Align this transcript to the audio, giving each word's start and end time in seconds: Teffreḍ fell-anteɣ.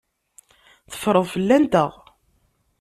Teffreḍ 0.91 1.25
fell-anteɣ. 1.33 1.91